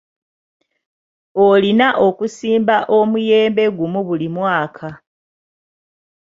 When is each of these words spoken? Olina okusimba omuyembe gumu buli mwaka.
Olina 1.47 1.87
okusimba 2.07 2.75
omuyembe 2.97 3.63
gumu 3.77 3.99
buli 4.07 4.27
mwaka. 4.35 4.89